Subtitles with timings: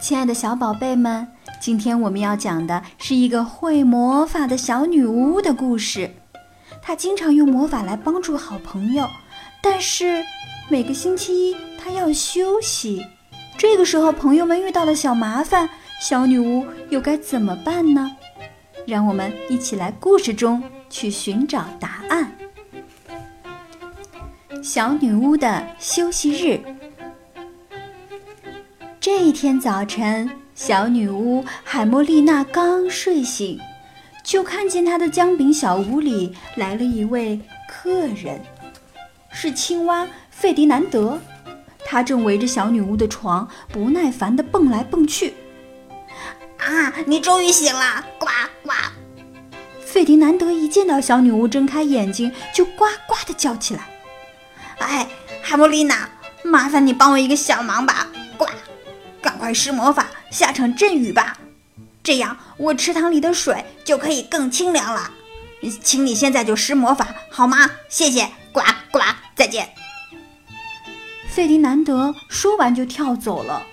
[0.00, 1.28] 亲爱的小宝贝们，
[1.60, 6.10] 今天我们要讲的是一个会魔法的小女巫的故事。
[6.82, 9.08] 她经常用魔法来帮助好朋友，
[9.62, 10.22] 但是
[10.68, 13.06] 每个星期一她要休息。
[13.56, 15.70] 这个时候，朋友们遇到了小麻烦，
[16.00, 18.16] 小女巫又该怎么办呢？
[18.86, 22.36] 让我们一起来故事中去寻找答案。
[24.62, 26.60] 小女巫的休息日。
[29.24, 33.58] 一天早晨，小女巫海莫丽娜刚睡醒，
[34.22, 38.38] 就看见她的姜饼小屋里来了一位客人，
[39.32, 41.18] 是青蛙费迪南德。
[41.86, 45.32] 他正围着小女巫的床不耐烦地蹦来蹦去。
[46.58, 48.04] 啊，你终于醒了！
[48.18, 48.26] 呱
[48.62, 48.72] 呱！
[49.80, 53.88] 费迪南德一见到小女巫睁开眼睛，就呱呱地叫起来。
[54.80, 55.08] 哎，
[55.42, 56.10] 海莫丽娜，
[56.44, 58.06] 麻烦你帮我一个小忙吧！
[59.44, 61.36] 快施魔法，下场阵雨吧，
[62.02, 65.10] 这样我池塘里的水就可以更清凉了。
[65.82, 67.70] 请你现在就施魔法好吗？
[67.90, 69.00] 谢谢，呱呱，
[69.36, 69.68] 再见。
[71.28, 73.66] 费迪南德说完就跳走了。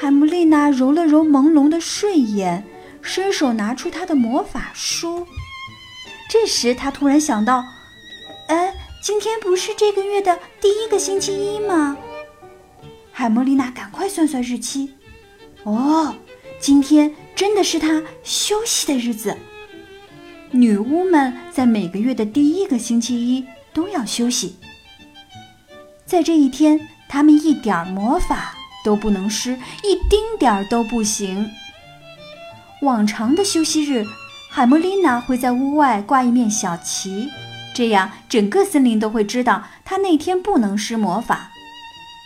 [0.00, 2.66] 海姆丽娜揉了揉朦胧的睡眼，
[3.00, 5.28] 伸手拿出她的魔法书。
[6.28, 7.64] 这时，她突然想到
[8.50, 11.96] ：“哎，今天不是这个月的第一个星期一吗？”
[13.12, 14.90] 海莫丽娜赶快算算日期，
[15.64, 16.14] 哦，
[16.58, 19.36] 今天真的是她休息的日子。
[20.50, 24.56] 女巫们在每个月的第一个星期一都要休息，
[26.06, 29.52] 在这一天，她们一点魔法都不能施，
[29.84, 31.48] 一丁点儿都不行。
[32.80, 34.04] 往常的休息日，
[34.50, 37.28] 海莫丽娜会在屋外挂一面小旗，
[37.74, 41.51] 这样整个森林都会知道她那天不能施魔法。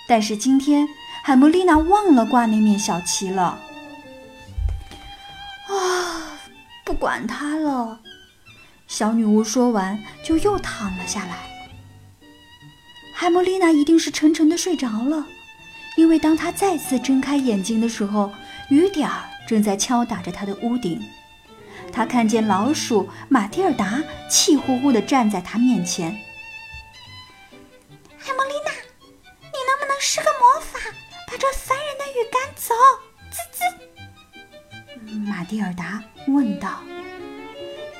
[0.09, 0.89] 但是今天，
[1.25, 3.59] 海莫丽娜忘了挂那面小旗了。
[5.69, 6.39] 啊，
[6.85, 8.01] 不管它了！
[8.87, 11.39] 小女巫说完，就又躺了下来。
[13.13, 15.27] 海莫丽娜一定是沉沉的睡着了，
[15.97, 18.31] 因为当她再次睁开眼睛的时候，
[18.71, 21.03] 雨点儿正在敲打着她的屋顶。
[21.91, 24.01] 她看见老鼠马蒂尔达
[24.31, 26.17] 气呼呼地站在她面前。
[31.37, 32.75] 把这烦人的雨赶走！
[33.31, 33.63] 滋滋。
[35.29, 36.81] 马蒂尔达问道：“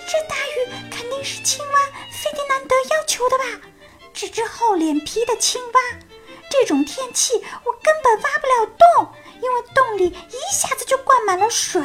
[0.09, 1.75] 这大雨肯定是青蛙
[2.11, 3.45] 费迪南德要求的吧？
[4.15, 5.81] 这只厚脸皮的青蛙，
[6.51, 11.83] 这种天气我根本挖不了洞，因为洞里一下子就灌满了水。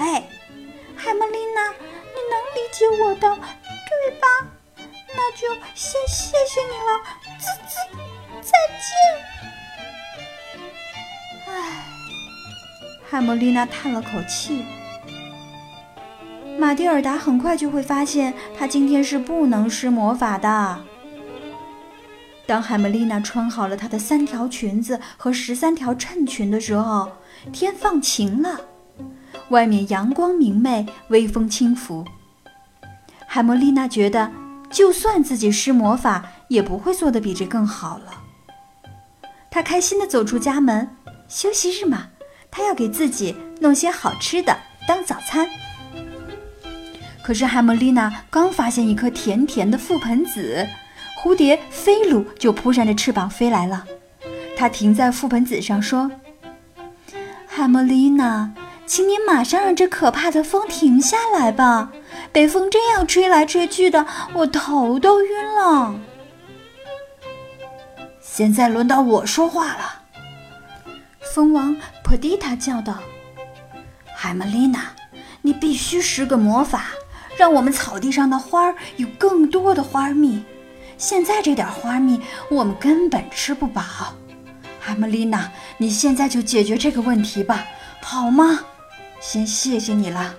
[0.95, 4.27] 海莫丽娜，你能理解我的，对吧？
[5.13, 7.03] 那就先谢谢你了。
[7.37, 7.75] 滋滋，
[8.41, 8.81] 再见。”
[11.51, 11.85] 唉，
[13.09, 14.63] 海莫丽娜叹了口气。
[16.57, 20.79] 马蒂尔达很快就会发现，她今天是不能施魔法的。
[22.45, 27.11] 当海莫丽娜穿好了她的三条裙子和十三条衬裙的时候，
[27.51, 28.61] 天放晴了，
[29.49, 32.05] 外面阳光明媚，微风轻拂。
[33.27, 34.31] 海莫丽娜觉得，
[34.69, 38.13] 就算自己施魔法，也不会做得比这更好了。
[39.49, 40.95] 她开心地走出家门。
[41.31, 42.09] 休息日嘛，
[42.51, 45.47] 他要给自己弄些好吃的当早餐。
[47.23, 50.67] 可是海姆丽娜刚发现一颗甜甜的覆盆子，
[51.23, 53.85] 蝴蝶飞鲁就扑扇着翅膀飞来了。
[54.57, 56.11] 它停在覆盆子上说
[57.47, 58.53] ：“海姆丽娜，
[58.85, 61.93] 请你马上让这可怕的风停下来吧！
[62.33, 65.95] 北风这样吹来吹去的，我头都晕了。”
[68.21, 70.00] 现在轮到我说话了。
[71.33, 72.99] 蜂王普蒂塔叫道
[74.13, 74.91] ：“海莫丽娜，
[75.41, 76.87] 你必须施个魔法，
[77.37, 80.43] 让我们草地上的花儿有更多的花蜜。
[80.97, 82.19] 现在这点花蜜，
[82.49, 83.81] 我们根本吃不饱。
[84.77, 87.65] 海莫丽娜，你现在就解决这个问题吧，
[88.01, 88.65] 好吗？
[89.21, 90.35] 先谢谢你了。”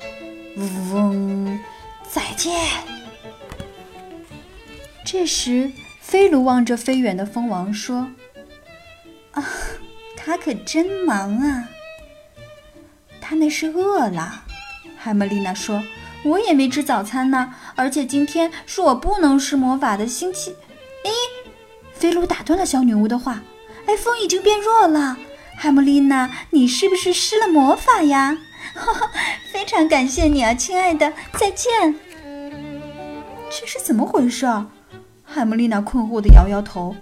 [0.93, 1.59] 嗡，
[2.07, 2.53] 再见。
[5.07, 5.73] 这时，
[6.03, 8.09] 飞卢望着飞远的蜂王说
[9.33, 9.43] ：“啊，
[10.33, 11.69] 他可真忙啊！
[13.21, 14.45] 他那是饿了。”
[14.97, 15.83] 海莫丽娜说
[16.25, 20.57] ：“我也没吃早餐呢，而且今天是我不能施魔法的星期。”
[21.05, 21.11] 咦，
[21.93, 23.43] 飞卢打断了小女巫的话
[23.85, 25.19] ：“哎，风已经变弱了。
[25.59, 28.39] 海莫丽娜，你是不是施了魔法呀？”
[28.75, 29.11] 哈 哈
[29.53, 31.95] 非常感谢你啊，亲爱的，再见。
[33.51, 34.47] 这是怎么回事？
[35.23, 36.97] 海姆丽娜困惑地摇摇头。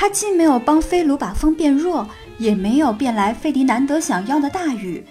[0.00, 2.08] 他既没有帮菲卢把风变弱，
[2.38, 5.04] 也没有变来费迪南德想要的大雨。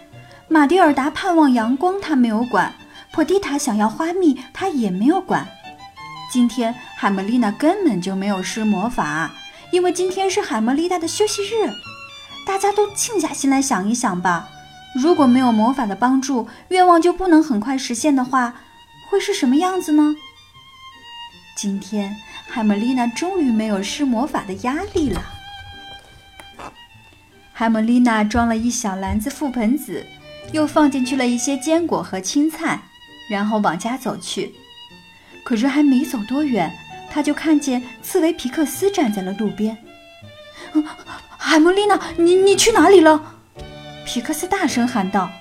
[0.48, 2.72] 马蒂尔达盼望阳光，他没有管；
[3.12, 5.46] 普蒂塔想要花蜜，他也没有管。
[6.32, 9.30] 今天海莫丽娜根本就没有施魔法，
[9.74, 11.70] 因为今天是海莫丽娜的休息日。
[12.46, 14.48] 大家都静下心来想一想吧。
[14.96, 18.54] 如果没有魔法的帮助，愿望就不能很快实现的话，
[19.10, 20.16] 会是什么样子呢？
[21.58, 22.16] 今天
[22.48, 25.20] 海姆丽娜终于没有施魔法的压力了。
[27.52, 30.06] 海姆丽娜装了一小篮子覆盆子，
[30.52, 32.80] 又放进去了一些坚果和青菜，
[33.28, 34.54] 然后往家走去。
[35.44, 36.72] 可是还没走多远，
[37.10, 39.76] 她就看见刺猬皮克斯站在了路边。
[41.40, 43.34] 海姆丽娜，你你去哪里了？
[44.06, 45.32] 皮克斯大声喊道：“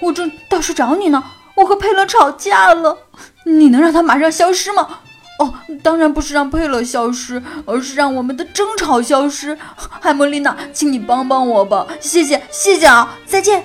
[0.00, 1.24] 我正到处找你呢，
[1.54, 2.98] 我和佩勒吵架了，
[3.46, 5.00] 你能让他马上消失吗
[5.38, 5.52] ？”“哦，
[5.82, 13.64] 当然不是让佩勒消失，而是让我们的争吵消失。”海莫丽娜，请你帮帮我吧，谢谢，谢谢啊，再见。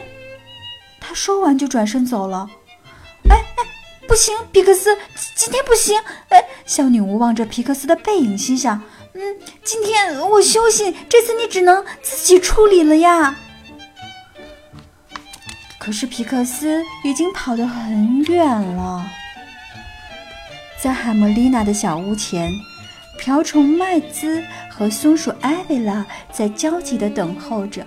[0.99, 2.47] 他说完就转身走了。
[3.29, 4.97] 哎哎，不行，皮克斯，
[5.35, 5.99] 今天不行。
[6.29, 8.81] 哎，小女巫望着皮克斯的背影，心想
[9.13, 9.21] ：“嗯，
[9.63, 13.35] 今天我休息，这次你只能自己处理了呀。”
[15.79, 19.05] 可是皮克斯已经跑得很远了，
[20.81, 22.57] 在海莫丽娜的小屋前，
[23.17, 27.85] 瓢虫麦兹和松鼠艾维拉在焦急地等候着。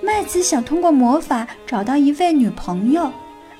[0.00, 3.12] 麦兹想通过魔法找到一位女朋友，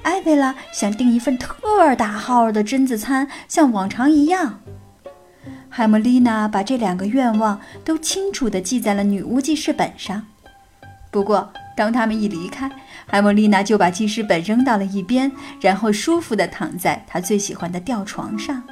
[0.03, 1.57] 艾维拉想订一份特
[1.97, 4.61] 大号的榛子餐，像往常一样。
[5.69, 10.25] 海莫丽娜把这两个愿望都清楚地记在了女巫记事本上。
[11.11, 12.71] 不过，当他们一离开，
[13.07, 15.31] 海莫丽娜就把记事本扔到了一边，
[15.61, 18.63] 然后舒服地躺在她最喜欢的吊床上。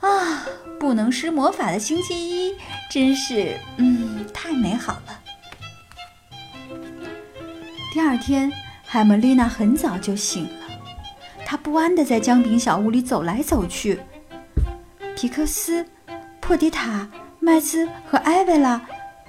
[0.00, 0.46] 啊，
[0.78, 2.54] 不能施魔法的星期一，
[2.90, 5.20] 真是，嗯，太美好了。
[7.92, 8.52] 第二天，
[8.84, 10.66] 海莫丽娜很早就醒了，
[11.44, 14.00] 她不安地在姜饼小屋里走来走去。
[15.16, 15.86] 皮克斯、
[16.40, 17.08] 破迪塔、
[17.40, 18.80] 麦兹和艾维拉，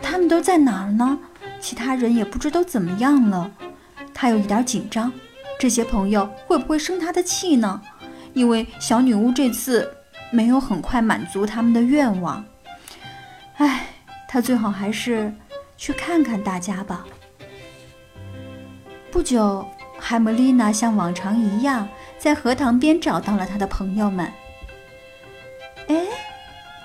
[0.02, 1.18] 他们都在哪儿呢？
[1.66, 3.50] 其他人也不知都怎么样了，
[4.14, 5.12] 他有一点紧张。
[5.58, 7.82] 这些朋友会不会生他的气呢？
[8.36, 9.92] 因为小女巫这次
[10.30, 12.46] 没有很快满足他们的愿望。
[13.58, 13.88] 唉，
[14.28, 15.34] 他最好还是
[15.76, 17.04] 去看看大家吧。
[19.12, 21.90] 不久，海姆丽娜像往常一样
[22.20, 24.32] 在荷塘边找到了她的朋友们。
[25.88, 26.06] 哎，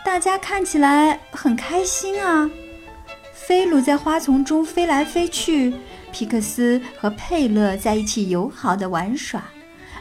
[0.07, 2.51] 大家看起来很开心啊。
[3.47, 5.75] 菲鲁在花丛中飞来飞去，
[6.13, 9.43] 皮克斯和佩勒在一起友好的玩耍，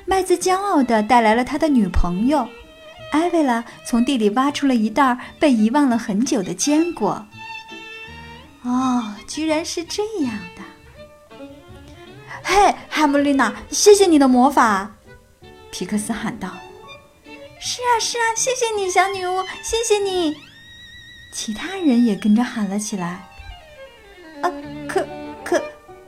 [0.06, 2.48] 麦子骄傲地带来了他的女朋友，
[3.12, 7.26] 艾维拉从地里挖出了一袋被遗忘了很久的坚果。
[8.62, 10.62] 哦，居然是这样的！
[12.44, 14.92] 嘿，海姆丽娜，谢谢你的魔法！
[15.72, 16.50] 皮克斯喊道。
[17.60, 20.36] 是啊，是啊，谢谢你，小女巫，谢谢你！
[21.34, 23.29] 其他人也跟着喊了起来。
[24.42, 24.52] 啊，
[24.88, 25.08] 可
[25.44, 25.62] 可，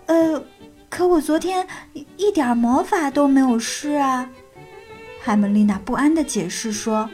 [0.06, 0.44] 呃，
[0.90, 1.68] 可我昨天
[2.18, 4.30] 一点魔法都没有施啊！
[5.22, 7.10] 海蒙丽娜不安的解释说：“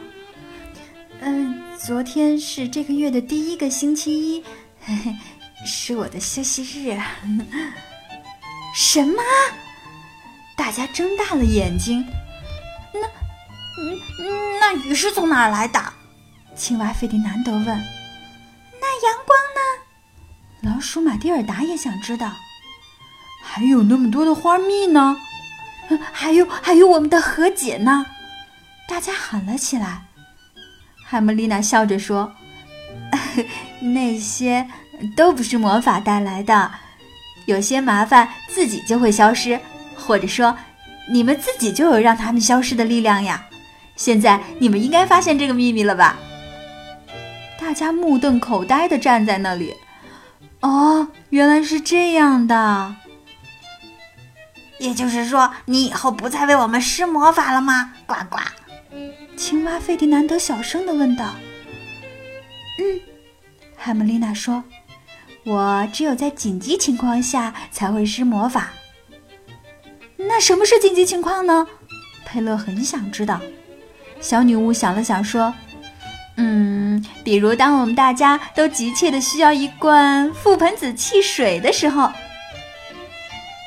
[1.20, 4.44] 嗯，昨天是这个月的第一个星期一，
[4.80, 5.14] 嘿嘿，
[5.66, 6.98] 是我的休息日。”
[8.74, 9.22] 什么？
[10.56, 12.04] 大家睁大了眼睛。
[12.92, 13.98] 那，嗯，
[14.60, 15.80] 那雨是从哪儿来的？
[16.54, 17.64] 青蛙费迪南德问。
[17.64, 19.60] 那阳光呢？
[20.68, 22.30] 老鼠马蒂尔达也想知道，
[23.42, 25.16] 还有那么多的花蜜呢，
[26.12, 28.04] 还有还有我们的和解呢！
[28.86, 30.02] 大家喊了起来。
[31.04, 32.32] 海姆丽娜笑着说
[33.80, 34.68] ：“那些
[35.16, 36.70] 都不是魔法带来的，
[37.46, 39.58] 有些麻烦自己就会消失，
[39.96, 40.54] 或者说，
[41.10, 43.46] 你们自己就有让他们消失的力量呀！
[43.96, 46.18] 现在你们应该发现这个秘密了吧？”
[47.58, 49.74] 大家目瞪口呆的站在那里。
[50.60, 52.96] 哦，原来是这样的。
[54.78, 57.94] 也就是说，你以后不再为我们施魔法了吗？
[58.06, 58.38] 呱呱。
[59.36, 61.34] 青蛙费迪南德小声的问道。
[62.80, 63.00] “嗯。”
[63.76, 64.64] 海姆丽娜说
[65.44, 68.70] ，“我只有在紧急情况下才会施魔法。”
[70.18, 71.66] 那什么是紧急情况呢？
[72.24, 73.40] 佩勒很想知道。
[74.20, 75.54] 小女巫想了想说
[77.24, 82.10] ：“比如当我们大家都急切的需要一罐覆盆子汽水的时候。”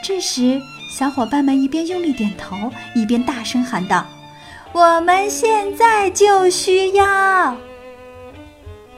[0.04, 0.60] 这时，
[0.90, 2.56] 小伙伴们一边用力点头，
[2.96, 4.06] 一边大声喊道
[4.74, 7.56] ：“我们现在就需要！”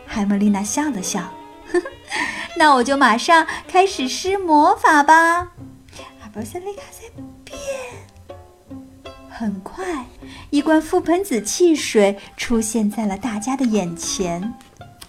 [0.08, 1.20] 海莫丽娜笑了笑
[1.72, 1.86] ：“呵呵，
[2.56, 5.50] 那我就马上开始施魔法吧。”
[6.24, 7.04] 阿波塞利卡塞
[7.44, 7.58] 变。
[9.44, 10.06] 很快，
[10.52, 14.54] 一罐覆盆子汽水出现在了大家的眼前，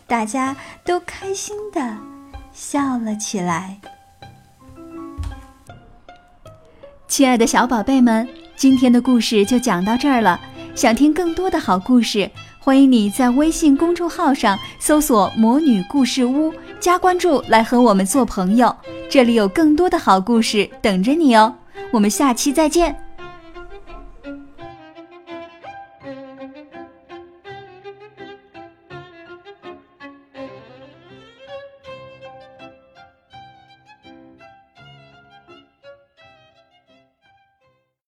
[0.08, 1.96] 大家都开心的
[2.52, 3.78] 笑了起来。
[7.06, 10.40] 亲爱的小宝贝们，今天的故事就讲到这儿了。
[10.74, 18.76] 想听更多的好故事，欢迎你在微信公众号上搜索“魔女故事屋”，加关注来和我们做朋友。
[19.08, 21.54] 这里有更多的好故事等着你哦。
[21.92, 23.03] 我们下期再见。